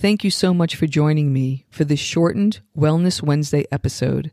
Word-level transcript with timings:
Thank 0.00 0.24
you 0.24 0.30
so 0.30 0.54
much 0.54 0.76
for 0.76 0.86
joining 0.86 1.30
me 1.30 1.66
for 1.68 1.84
this 1.84 2.00
shortened 2.00 2.60
Wellness 2.74 3.22
Wednesday 3.22 3.66
episode, 3.70 4.32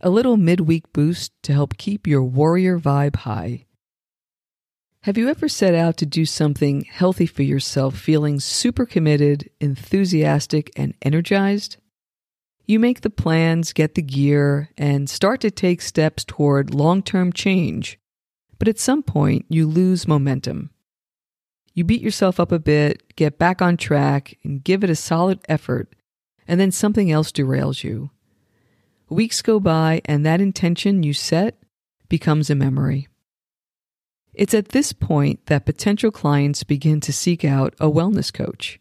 a 0.00 0.10
little 0.10 0.36
midweek 0.36 0.92
boost 0.92 1.30
to 1.44 1.52
help 1.52 1.76
keep 1.76 2.08
your 2.08 2.24
warrior 2.24 2.80
vibe 2.80 3.14
high. 3.18 3.66
Have 5.02 5.16
you 5.16 5.28
ever 5.28 5.48
set 5.48 5.72
out 5.72 5.96
to 5.98 6.04
do 6.04 6.26
something 6.26 6.82
healthy 6.82 7.26
for 7.26 7.44
yourself 7.44 7.96
feeling 7.96 8.40
super 8.40 8.84
committed, 8.84 9.48
enthusiastic, 9.60 10.72
and 10.74 10.94
energized? 11.00 11.76
You 12.66 12.80
make 12.80 13.02
the 13.02 13.08
plans, 13.08 13.72
get 13.72 13.94
the 13.94 14.02
gear, 14.02 14.70
and 14.76 15.08
start 15.08 15.40
to 15.42 15.50
take 15.52 15.80
steps 15.80 16.24
toward 16.24 16.74
long 16.74 17.04
term 17.04 17.32
change, 17.32 18.00
but 18.58 18.66
at 18.66 18.80
some 18.80 19.04
point 19.04 19.46
you 19.48 19.68
lose 19.68 20.08
momentum. 20.08 20.70
You 21.74 21.82
beat 21.82 22.02
yourself 22.02 22.38
up 22.38 22.52
a 22.52 22.60
bit, 22.60 23.16
get 23.16 23.38
back 23.38 23.60
on 23.60 23.76
track, 23.76 24.38
and 24.44 24.62
give 24.62 24.84
it 24.84 24.90
a 24.90 24.96
solid 24.96 25.40
effort, 25.48 25.92
and 26.46 26.60
then 26.60 26.70
something 26.70 27.10
else 27.10 27.32
derails 27.32 27.82
you. 27.82 28.10
Weeks 29.08 29.42
go 29.42 29.58
by, 29.58 30.00
and 30.04 30.24
that 30.24 30.40
intention 30.40 31.02
you 31.02 31.12
set 31.12 31.58
becomes 32.08 32.48
a 32.48 32.54
memory. 32.54 33.08
It's 34.32 34.54
at 34.54 34.70
this 34.70 34.92
point 34.92 35.46
that 35.46 35.66
potential 35.66 36.10
clients 36.10 36.64
begin 36.64 37.00
to 37.02 37.12
seek 37.12 37.44
out 37.44 37.74
a 37.80 37.90
wellness 37.90 38.32
coach. 38.32 38.80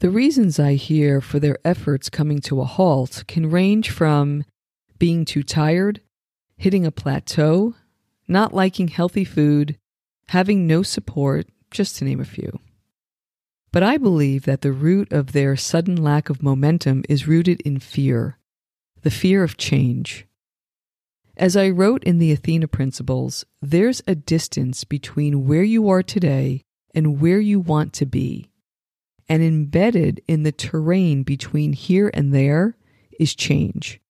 The 0.00 0.10
reasons 0.10 0.58
I 0.58 0.74
hear 0.74 1.20
for 1.20 1.38
their 1.38 1.58
efforts 1.64 2.10
coming 2.10 2.40
to 2.40 2.60
a 2.60 2.64
halt 2.64 3.24
can 3.26 3.50
range 3.50 3.90
from 3.90 4.44
being 4.98 5.24
too 5.24 5.42
tired, 5.42 6.00
hitting 6.56 6.84
a 6.84 6.90
plateau, 6.90 7.74
not 8.28 8.54
liking 8.54 8.88
healthy 8.88 9.24
food, 9.24 9.78
having 10.28 10.66
no 10.66 10.82
support, 10.82 11.46
just 11.74 11.96
to 11.98 12.04
name 12.04 12.20
a 12.20 12.24
few. 12.24 12.58
But 13.72 13.82
I 13.82 13.98
believe 13.98 14.44
that 14.44 14.60
the 14.60 14.72
root 14.72 15.12
of 15.12 15.32
their 15.32 15.56
sudden 15.56 15.96
lack 15.96 16.30
of 16.30 16.42
momentum 16.42 17.02
is 17.08 17.26
rooted 17.26 17.60
in 17.62 17.80
fear, 17.80 18.38
the 19.02 19.10
fear 19.10 19.42
of 19.42 19.56
change. 19.56 20.26
As 21.36 21.56
I 21.56 21.68
wrote 21.68 22.04
in 22.04 22.18
the 22.18 22.30
Athena 22.30 22.68
Principles, 22.68 23.44
there's 23.60 24.00
a 24.06 24.14
distance 24.14 24.84
between 24.84 25.48
where 25.48 25.64
you 25.64 25.88
are 25.88 26.04
today 26.04 26.62
and 26.94 27.20
where 27.20 27.40
you 27.40 27.58
want 27.58 27.92
to 27.94 28.06
be. 28.06 28.48
And 29.28 29.42
embedded 29.42 30.22
in 30.28 30.44
the 30.44 30.52
terrain 30.52 31.24
between 31.24 31.72
here 31.72 32.10
and 32.14 32.32
there 32.32 32.76
is 33.18 33.34
change. 33.34 34.00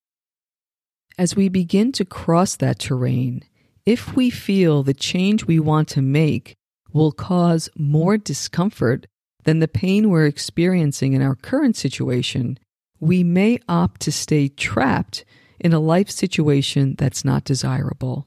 As 1.16 1.34
we 1.34 1.48
begin 1.48 1.92
to 1.92 2.04
cross 2.04 2.56
that 2.56 2.80
terrain, 2.80 3.44
if 3.86 4.14
we 4.14 4.28
feel 4.28 4.82
the 4.82 4.92
change 4.92 5.46
we 5.46 5.58
want 5.58 5.88
to 5.88 6.02
make 6.02 6.56
will 6.94 7.12
cause 7.12 7.68
more 7.76 8.16
discomfort 8.16 9.06
than 9.42 9.58
the 9.58 9.68
pain 9.68 10.08
we're 10.08 10.24
experiencing 10.24 11.12
in 11.12 11.20
our 11.20 11.34
current 11.34 11.76
situation, 11.76 12.58
we 12.98 13.22
may 13.22 13.58
opt 13.68 14.00
to 14.02 14.12
stay 14.12 14.48
trapped 14.48 15.26
in 15.60 15.74
a 15.74 15.80
life 15.80 16.08
situation 16.08 16.94
that's 16.96 17.24
not 17.24 17.44
desirable. 17.44 18.26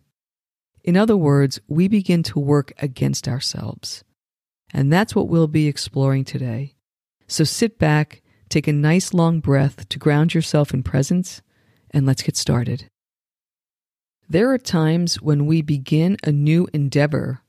In 0.83 0.95
other 0.95 1.17
words, 1.17 1.59
we 1.67 1.87
begin 1.87 2.21
to 2.23 2.39
work 2.39 2.71
against 2.77 3.27
ourselves. 3.27 4.03
And 4.73 4.91
that's 4.91 5.15
what 5.15 5.27
we'll 5.27 5.47
be 5.47 5.67
exploring 5.67 6.25
today. 6.25 6.75
So 7.27 7.43
sit 7.43 7.79
back, 7.79 8.21
take 8.49 8.67
a 8.67 8.73
nice 8.73 9.13
long 9.13 9.39
breath 9.39 9.89
to 9.89 9.99
ground 9.99 10.33
yourself 10.33 10.73
in 10.73 10.83
presence, 10.83 11.41
and 11.91 12.05
let's 12.05 12.21
get 12.21 12.37
started. 12.37 12.89
There 14.29 14.51
are 14.51 14.57
times 14.57 15.21
when 15.21 15.45
we 15.45 15.61
begin 15.61 16.17
a 16.23 16.31
new 16.31 16.67
endeavor 16.73 17.41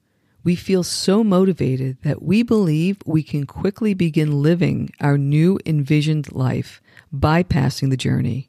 we 0.49 0.57
feel 0.57 0.83
so 0.83 1.23
motivated 1.23 1.99
that 2.05 2.23
we 2.23 2.43
believe 2.43 2.97
we 3.05 3.23
can 3.23 3.45
quickly 3.45 3.93
begin 3.93 4.41
living 4.41 4.89
our 4.99 5.19
new 5.19 5.59
envisioned 5.67 6.33
life, 6.33 6.81
bypassing 7.15 7.91
the 7.91 7.99
journey. 7.99 8.49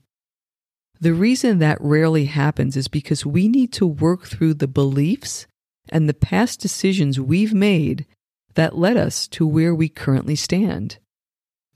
The 1.01 1.11
reason 1.11 1.59
that 1.59 1.77
rarely 1.81 2.23
happens 2.23 2.77
is 2.77 2.87
because 2.87 3.25
we 3.25 3.49
need 3.49 3.73
to 3.73 3.85
work 3.85 4.27
through 4.27 4.53
the 4.53 4.65
beliefs 4.65 5.45
and 5.89 6.07
the 6.07 6.13
past 6.13 6.61
decisions 6.61 7.19
we've 7.19 7.53
made 7.53 8.05
that 8.53 8.77
led 8.77 8.95
us 8.95 9.27
to 9.35 9.45
where 9.45 9.75
we 9.75 9.89
currently 9.89 10.37
stand. 10.37 10.99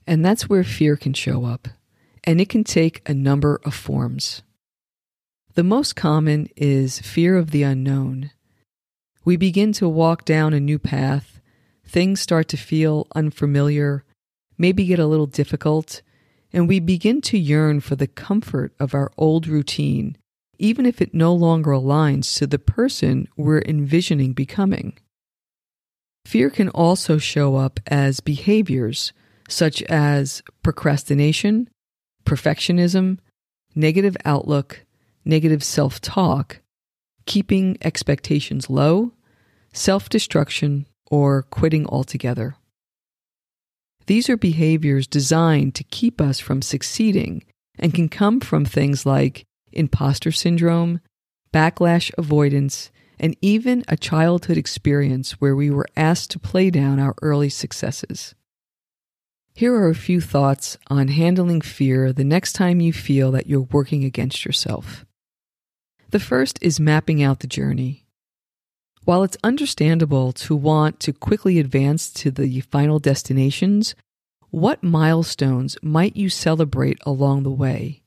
And 0.06 0.24
that's 0.24 0.48
where 0.48 0.64
fear 0.64 0.96
can 0.96 1.12
show 1.12 1.44
up, 1.44 1.68
and 2.24 2.40
it 2.40 2.48
can 2.48 2.64
take 2.64 3.06
a 3.06 3.12
number 3.12 3.60
of 3.66 3.74
forms. 3.74 4.42
The 5.52 5.64
most 5.64 5.96
common 5.96 6.48
is 6.56 6.98
fear 6.98 7.36
of 7.36 7.50
the 7.50 7.62
unknown. 7.62 8.30
We 9.24 9.36
begin 9.36 9.72
to 9.74 9.88
walk 9.88 10.24
down 10.24 10.52
a 10.52 10.60
new 10.60 10.78
path. 10.78 11.40
Things 11.86 12.20
start 12.20 12.48
to 12.48 12.56
feel 12.56 13.06
unfamiliar, 13.14 14.04
maybe 14.58 14.84
get 14.84 14.98
a 14.98 15.06
little 15.06 15.26
difficult, 15.26 16.02
and 16.52 16.68
we 16.68 16.78
begin 16.78 17.20
to 17.22 17.38
yearn 17.38 17.80
for 17.80 17.96
the 17.96 18.06
comfort 18.06 18.74
of 18.78 18.94
our 18.94 19.10
old 19.16 19.46
routine, 19.46 20.16
even 20.58 20.84
if 20.84 21.00
it 21.00 21.14
no 21.14 21.32
longer 21.34 21.70
aligns 21.70 22.36
to 22.38 22.46
the 22.46 22.58
person 22.58 23.26
we're 23.36 23.62
envisioning 23.62 24.34
becoming. 24.34 24.98
Fear 26.26 26.50
can 26.50 26.68
also 26.70 27.18
show 27.18 27.56
up 27.56 27.80
as 27.86 28.20
behaviors 28.20 29.12
such 29.48 29.82
as 29.84 30.42
procrastination, 30.62 31.68
perfectionism, 32.24 33.18
negative 33.74 34.16
outlook, 34.24 34.84
negative 35.24 35.62
self 35.62 36.00
talk, 36.00 36.60
keeping 37.26 37.78
expectations 37.82 38.68
low, 38.70 39.12
self 39.72 40.08
destruction, 40.08 40.86
or 41.10 41.42
quitting 41.42 41.86
altogether. 41.86 42.56
These 44.06 44.28
are 44.28 44.36
behaviors 44.36 45.06
designed 45.06 45.74
to 45.76 45.84
keep 45.84 46.20
us 46.20 46.38
from 46.38 46.60
succeeding 46.60 47.44
and 47.78 47.94
can 47.94 48.08
come 48.08 48.40
from 48.40 48.64
things 48.64 49.06
like 49.06 49.44
imposter 49.72 50.30
syndrome, 50.30 51.00
backlash 51.52 52.10
avoidance, 52.18 52.90
and 53.18 53.36
even 53.40 53.84
a 53.88 53.96
childhood 53.96 54.58
experience 54.58 55.32
where 55.40 55.56
we 55.56 55.70
were 55.70 55.88
asked 55.96 56.30
to 56.32 56.38
play 56.38 56.70
down 56.70 56.98
our 56.98 57.14
early 57.22 57.48
successes. 57.48 58.34
Here 59.54 59.74
are 59.74 59.88
a 59.88 59.94
few 59.94 60.20
thoughts 60.20 60.76
on 60.88 61.08
handling 61.08 61.60
fear 61.60 62.12
the 62.12 62.24
next 62.24 62.54
time 62.54 62.80
you 62.80 62.92
feel 62.92 63.30
that 63.32 63.46
you're 63.46 63.60
working 63.60 64.04
against 64.04 64.44
yourself. 64.44 65.06
The 66.14 66.20
first 66.20 66.60
is 66.62 66.78
mapping 66.78 67.24
out 67.24 67.40
the 67.40 67.48
journey. 67.48 68.06
While 69.02 69.24
it's 69.24 69.36
understandable 69.42 70.30
to 70.34 70.54
want 70.54 71.00
to 71.00 71.12
quickly 71.12 71.58
advance 71.58 72.08
to 72.12 72.30
the 72.30 72.60
final 72.60 73.00
destinations, 73.00 73.96
what 74.50 74.84
milestones 74.84 75.76
might 75.82 76.14
you 76.14 76.28
celebrate 76.28 77.00
along 77.04 77.42
the 77.42 77.50
way? 77.50 78.04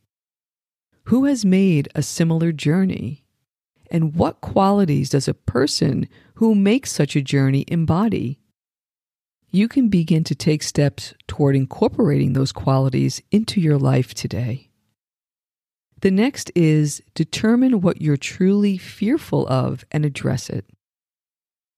Who 1.07 1.25
has 1.25 1.43
made 1.43 1.89
a 1.95 2.01
similar 2.01 2.53
journey? 2.53 3.25
And 3.91 4.15
what 4.15 4.39
qualities 4.39 5.09
does 5.09 5.27
a 5.27 5.33
person 5.33 6.07
who 6.35 6.55
makes 6.55 6.93
such 6.93 7.17
a 7.17 7.21
journey 7.21 7.65
embody? 7.67 8.39
You 9.49 9.67
can 9.67 9.89
begin 9.89 10.23
to 10.23 10.33
take 10.33 10.63
steps 10.63 11.13
toward 11.27 11.57
incorporating 11.57 12.31
those 12.31 12.53
qualities 12.53 13.21
into 13.31 13.59
your 13.59 13.77
life 13.77 14.13
today. 14.13 14.66
The 16.01 16.11
next 16.11 16.51
is 16.55 17.01
determine 17.15 17.81
what 17.81 18.01
you're 18.01 18.17
truly 18.17 18.77
fearful 18.77 19.47
of 19.47 19.83
and 19.91 20.05
address 20.05 20.49
it. 20.49 20.65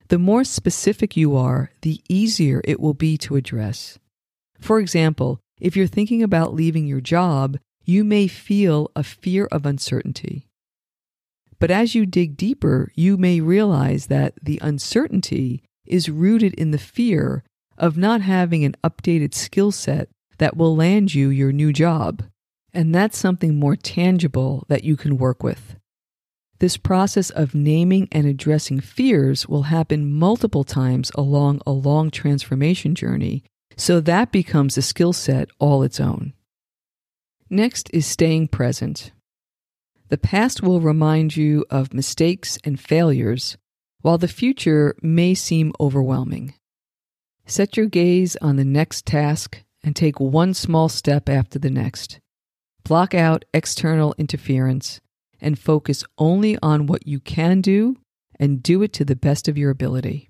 The 0.09 0.19
more 0.19 0.43
specific 0.43 1.15
you 1.15 1.35
are, 1.35 1.71
the 1.81 2.01
easier 2.09 2.61
it 2.65 2.79
will 2.79 2.93
be 2.93 3.17
to 3.19 3.35
address. 3.35 3.97
For 4.59 4.79
example, 4.79 5.39
if 5.61 5.77
you're 5.77 5.87
thinking 5.87 6.21
about 6.23 6.53
leaving 6.53 6.85
your 6.85 6.99
job, 7.01 7.57
you 7.85 8.03
may 8.03 8.27
feel 8.27 8.91
a 8.95 9.03
fear 9.03 9.45
of 9.45 9.65
uncertainty. 9.65 10.47
But 11.59 11.71
as 11.71 11.95
you 11.95 12.05
dig 12.05 12.37
deeper, 12.37 12.91
you 12.95 13.17
may 13.17 13.41
realize 13.41 14.07
that 14.07 14.33
the 14.41 14.59
uncertainty 14.61 15.63
is 15.85 16.09
rooted 16.09 16.53
in 16.55 16.71
the 16.71 16.77
fear 16.77 17.43
of 17.77 17.97
not 17.97 18.21
having 18.21 18.63
an 18.63 18.75
updated 18.83 19.33
skill 19.33 19.71
set 19.71 20.09
that 20.37 20.57
will 20.57 20.75
land 20.75 21.13
you 21.13 21.29
your 21.29 21.51
new 21.51 21.71
job. 21.73 22.23
And 22.73 22.93
that's 22.93 23.17
something 23.17 23.57
more 23.57 23.75
tangible 23.75 24.65
that 24.67 24.83
you 24.83 24.95
can 24.95 25.17
work 25.17 25.41
with. 25.43 25.75
This 26.59 26.77
process 26.77 27.29
of 27.29 27.55
naming 27.55 28.07
and 28.11 28.27
addressing 28.27 28.81
fears 28.81 29.47
will 29.47 29.63
happen 29.63 30.11
multiple 30.11 30.65
times 30.65 31.09
along 31.15 31.61
a 31.65 31.71
long 31.71 32.11
transformation 32.11 32.95
journey, 32.95 33.43
so 33.77 34.01
that 34.01 34.31
becomes 34.31 34.77
a 34.77 34.81
skill 34.81 35.13
set 35.13 35.49
all 35.57 35.83
its 35.83 35.99
own. 35.99 36.33
Next 37.49 37.89
is 37.93 38.05
staying 38.05 38.49
present. 38.49 39.11
The 40.09 40.17
past 40.17 40.61
will 40.61 40.81
remind 40.81 41.37
you 41.37 41.65
of 41.69 41.93
mistakes 41.93 42.57
and 42.63 42.79
failures, 42.79 43.57
while 44.01 44.17
the 44.17 44.27
future 44.27 44.95
may 45.01 45.33
seem 45.33 45.71
overwhelming. 45.79 46.55
Set 47.45 47.77
your 47.77 47.85
gaze 47.85 48.35
on 48.41 48.57
the 48.57 48.65
next 48.65 49.05
task 49.05 49.63
and 49.83 49.95
take 49.95 50.19
one 50.19 50.53
small 50.53 50.89
step 50.89 51.29
after 51.29 51.57
the 51.57 51.69
next. 51.69 52.19
Block 52.83 53.13
out 53.13 53.45
external 53.53 54.15
interference 54.17 54.99
and 55.41 55.57
focus 55.57 56.03
only 56.17 56.57
on 56.61 56.87
what 56.87 57.07
you 57.07 57.19
can 57.19 57.61
do 57.61 57.97
and 58.39 58.63
do 58.63 58.81
it 58.81 58.93
to 58.93 59.05
the 59.05 59.15
best 59.15 59.47
of 59.47 59.57
your 59.57 59.69
ability. 59.69 60.29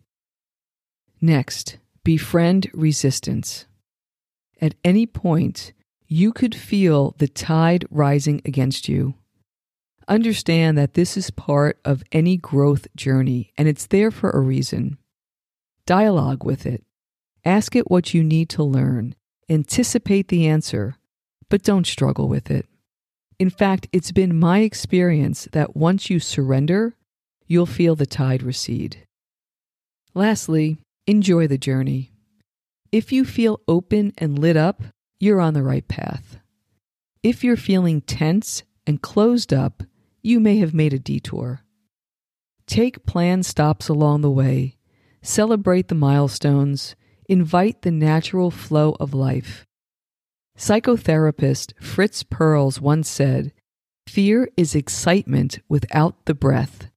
Next, 1.22 1.78
befriend 2.04 2.70
resistance. 2.74 3.66
At 4.62 4.76
any 4.84 5.06
point, 5.06 5.74
you 6.08 6.34
could 6.34 6.56
feel 6.56 7.16
the 7.18 7.28
tide 7.28 7.86
rising 7.90 8.42
against 8.46 8.90
you. 8.90 9.16
Understand 10.08 10.78
that 10.78 10.96
this 10.96 11.16
is 11.16 11.30
part 11.30 11.80
of 11.86 12.04
any 12.12 12.36
growth 12.36 12.88
journey 12.96 13.54
and 13.58 13.68
it's 13.68 13.86
there 13.86 14.10
for 14.10 14.32
a 14.32 14.40
reason. 14.40 14.98
Dialogue 15.86 16.44
with 16.44 16.66
it. 16.66 16.84
Ask 17.46 17.76
it 17.76 17.92
what 17.92 18.14
you 18.14 18.24
need 18.24 18.50
to 18.50 18.64
learn. 18.64 19.16
Anticipate 19.48 20.28
the 20.28 20.48
answer, 20.48 20.96
but 21.50 21.64
don't 21.64 21.88
struggle 21.88 22.28
with 22.28 22.50
it. 22.50 22.68
In 23.40 23.50
fact, 23.50 23.88
it's 23.92 24.12
been 24.12 24.38
my 24.38 24.60
experience 24.60 25.48
that 25.52 25.76
once 25.76 26.10
you 26.10 26.20
surrender, 26.20 26.96
you'll 27.48 27.66
feel 27.66 27.96
the 27.96 28.06
tide 28.06 28.44
recede. 28.44 29.08
Lastly, 30.14 30.78
enjoy 31.08 31.48
the 31.48 31.58
journey. 31.58 32.12
If 32.92 33.12
you 33.12 33.24
feel 33.24 33.62
open 33.68 34.14
and 34.18 34.38
lit 34.38 34.58
up, 34.58 34.84
you're 35.20 35.42
on 35.42 35.54
the 35.54 35.64
right 35.64 35.88
path. 35.88 36.40
If 37.24 37.44
you're 37.44 37.58
feeling 37.58 38.02
tense 38.02 38.64
and 38.88 39.02
closed 39.02 39.54
up, 39.54 39.84
you 40.22 40.40
may 40.40 40.58
have 40.58 40.74
made 40.74 40.94
a 40.94 41.00
detour. 41.00 41.62
Take 42.68 43.06
planned 43.06 43.46
stops 43.46 43.90
along 43.90 44.22
the 44.22 44.32
way, 44.32 44.78
celebrate 45.22 45.88
the 45.88 45.96
milestones, 45.96 46.96
invite 47.28 47.82
the 47.82 47.92
natural 47.92 48.52
flow 48.52 48.96
of 49.00 49.14
life. 49.14 49.66
Psychotherapist 50.60 51.72
Fritz 51.82 52.22
Perls 52.22 52.82
once 52.82 53.08
said, 53.08 53.54
Fear 54.08 54.50
is 54.58 54.76
excitement 54.76 55.60
without 55.70 56.26
the 56.26 56.34
breath. 56.34 56.90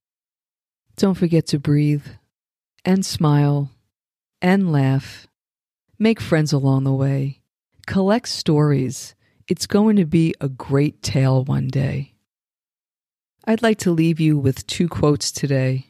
Don't 0.96 1.14
forget 1.14 1.46
to 1.46 1.60
breathe 1.60 2.04
and 2.84 3.06
smile 3.06 3.70
and 4.42 4.72
laugh. 4.72 5.28
Make 5.96 6.20
friends 6.20 6.52
along 6.52 6.82
the 6.82 6.92
way. 6.92 7.40
Collect 7.86 8.26
stories. 8.26 9.14
It's 9.46 9.68
going 9.68 9.94
to 9.94 10.06
be 10.06 10.34
a 10.40 10.48
great 10.48 11.00
tale 11.00 11.44
one 11.44 11.68
day. 11.68 12.14
I'd 13.44 13.62
like 13.62 13.78
to 13.78 13.92
leave 13.92 14.18
you 14.18 14.38
with 14.38 14.66
two 14.66 14.88
quotes 14.88 15.30
today. 15.30 15.86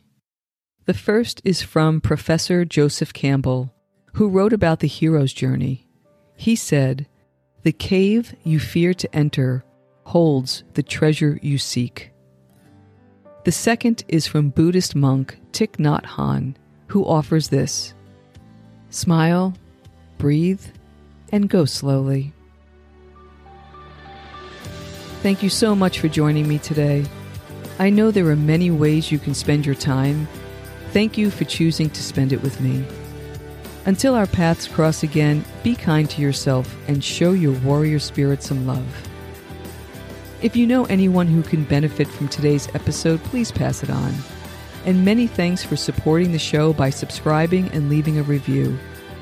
The 0.85 0.95
first 0.95 1.41
is 1.43 1.63
from 1.63 2.03
Professor 2.03 2.67
Joseph 2.67 3.15
Campbell, 3.15 3.73
who 4.15 4.29
wrote 4.29 4.53
about 4.53 4.81
the 4.81 4.89
hero's 4.89 5.33
journey. 5.33 5.89
He 6.37 6.55
said, 6.55 7.07
The 7.65 7.73
cave 7.73 8.35
you 8.43 8.59
fear 8.59 8.93
to 8.95 9.15
enter 9.15 9.65
holds 10.05 10.65
the 10.75 10.83
treasure 10.83 11.39
you 11.43 11.59
seek. 11.59 12.11
The 13.45 13.53
second 13.53 14.05
is 14.09 14.27
from 14.27 14.51
Buddhist 14.51 14.97
monk 14.97 15.39
Thich 15.53 15.77
Nhat 15.77 16.05
Hanh, 16.05 16.57
who 16.89 17.05
offers 17.05 17.49
this 17.49 17.95
Smile, 18.91 19.55
breathe, 20.19 20.65
and 21.31 21.49
go 21.49 21.65
slowly. 21.65 22.33
Thank 25.23 25.43
you 25.43 25.49
so 25.49 25.77
much 25.77 26.01
for 26.01 26.09
joining 26.09 26.49
me 26.49 26.59
today. 26.59 27.05
I 27.79 27.91
know 27.91 28.11
there 28.11 28.27
are 28.27 28.37
many 28.37 28.73
ways 28.73 29.13
you 29.13 29.21
can 29.21 29.35
spend 29.35 29.65
your 29.65 29.77
time. 29.77 30.27
Thank 30.91 31.17
you 31.17 31.31
for 31.31 31.45
choosing 31.45 31.91
to 31.91 32.03
spend 32.03 32.33
it 32.33 32.43
with 32.43 32.61
me. 32.61 32.85
Until 33.85 34.15
our 34.15 34.29
paths 34.29 34.69
cross 34.69 35.03
again, 35.03 35.45
be 35.65 35.75
kind 35.75 36.09
to 36.11 36.23
yourself 36.23 36.77
and 36.87 37.03
show 37.03 37.33
your 37.33 37.59
warrior 37.61 37.99
spirit 37.99 38.43
some 38.43 38.65
love. 38.65 39.09
If 40.41 40.55
you 40.55 40.67
know 40.67 40.85
anyone 40.85 41.27
who 41.27 41.43
can 41.43 41.65
benefit 41.65 42.07
from 42.07 42.29
today's 42.29 42.69
episode, 42.75 43.23
please 43.25 43.51
pass 43.51 43.83
it 43.83 43.91
on. 43.91 44.15
And 44.85 45.05
many 45.05 45.27
thanks 45.27 45.65
for 45.65 45.77
supporting 45.77 46.31
the 46.31 46.39
show 46.39 46.73
by 46.73 46.91
subscribing 46.91 47.71
and 47.73 47.89
leaving 47.89 48.19
a 48.19 48.23
review. 48.23 48.79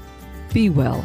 be 0.54 0.70
well. 0.70 1.04